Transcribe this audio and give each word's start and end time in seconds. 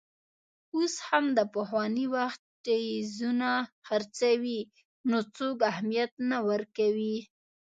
اوس 0.75 0.95
هم 1.07 1.25
د 1.37 1.39
پخواني 1.55 2.05
وخت 2.15 2.41
ټیزونه 2.65 3.49
خرڅوي، 3.87 4.59
خو 5.07 5.17
څوک 5.37 5.57
اهمیت 5.71 6.11
نه 6.29 6.37
ورکوي. 6.49 7.17